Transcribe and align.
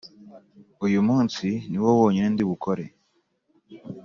uyu 0.85 0.99
munsi 1.07 1.47
niwo 1.69 1.89
wonyine 1.99 2.27
ndibukore. 2.31 2.85